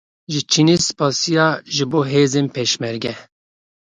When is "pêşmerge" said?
2.55-3.13